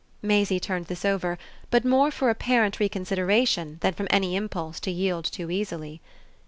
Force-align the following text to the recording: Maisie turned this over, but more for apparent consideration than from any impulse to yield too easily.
Maisie 0.23 0.59
turned 0.59 0.87
this 0.87 1.05
over, 1.05 1.37
but 1.69 1.85
more 1.85 2.09
for 2.09 2.31
apparent 2.31 2.75
consideration 2.89 3.77
than 3.81 3.93
from 3.93 4.07
any 4.09 4.35
impulse 4.35 4.79
to 4.79 4.89
yield 4.89 5.25
too 5.25 5.51
easily. 5.51 6.01